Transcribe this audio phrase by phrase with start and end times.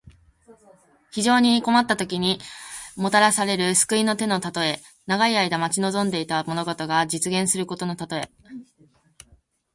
[1.11, 2.39] 非常に困ったときに、
[2.95, 4.81] もたらされる救いの手のたとえ。
[5.05, 8.31] 長い間待ち望んでいた物事が実現することのたとえ。